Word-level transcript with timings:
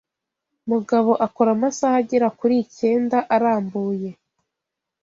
Mugabo 0.69 1.11
akora 1.25 1.49
amasaha 1.55 1.95
agera 2.01 2.27
kuri 2.39 2.55
icyenda 2.63 3.17
arambuye. 3.35 4.09